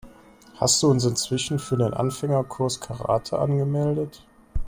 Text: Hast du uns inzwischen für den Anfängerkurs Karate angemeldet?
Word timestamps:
Hast 0.55 0.81
du 0.81 0.89
uns 0.89 1.05
inzwischen 1.05 1.59
für 1.59 1.77
den 1.77 1.93
Anfängerkurs 1.93 2.79
Karate 2.79 3.37
angemeldet? 3.37 4.23